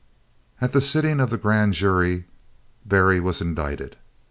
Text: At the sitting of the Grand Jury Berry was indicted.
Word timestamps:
At 0.59 0.71
the 0.71 0.81
sitting 0.81 1.19
of 1.19 1.29
the 1.29 1.37
Grand 1.37 1.75
Jury 1.75 2.25
Berry 2.87 3.19
was 3.19 3.39
indicted. 3.39 3.97